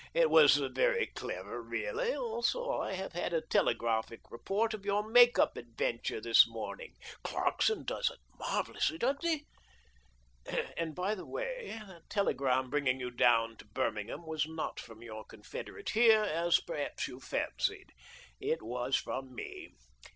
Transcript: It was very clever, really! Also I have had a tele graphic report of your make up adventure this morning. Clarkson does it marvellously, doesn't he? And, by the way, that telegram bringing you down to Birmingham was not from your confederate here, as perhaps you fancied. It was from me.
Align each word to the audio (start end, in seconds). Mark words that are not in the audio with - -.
It 0.15 0.31
was 0.31 0.55
very 0.55 1.11
clever, 1.13 1.61
really! 1.61 2.15
Also 2.15 2.71
I 2.71 2.93
have 2.93 3.13
had 3.13 3.33
a 3.33 3.41
tele 3.45 3.75
graphic 3.75 4.21
report 4.31 4.73
of 4.73 4.83
your 4.83 5.07
make 5.07 5.37
up 5.37 5.55
adventure 5.55 6.19
this 6.19 6.47
morning. 6.47 6.95
Clarkson 7.23 7.83
does 7.83 8.09
it 8.09 8.17
marvellously, 8.39 8.97
doesn't 8.97 9.21
he? 9.23 9.45
And, 10.75 10.95
by 10.95 11.13
the 11.13 11.27
way, 11.27 11.77
that 11.87 12.09
telegram 12.09 12.71
bringing 12.71 12.99
you 12.99 13.11
down 13.11 13.57
to 13.57 13.65
Birmingham 13.65 14.25
was 14.25 14.47
not 14.47 14.79
from 14.79 15.03
your 15.03 15.23
confederate 15.23 15.91
here, 15.91 16.23
as 16.23 16.59
perhaps 16.59 17.07
you 17.07 17.19
fancied. 17.19 17.93
It 18.39 18.63
was 18.63 18.95
from 18.95 19.35
me. 19.35 19.69